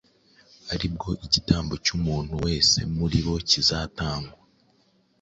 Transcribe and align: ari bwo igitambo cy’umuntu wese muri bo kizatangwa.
ari 0.73 0.87
bwo 0.93 1.09
igitambo 1.25 1.73
cy’umuntu 1.85 2.33
wese 2.45 2.77
muri 2.95 3.17
bo 3.25 3.35
kizatangwa. 3.49 4.31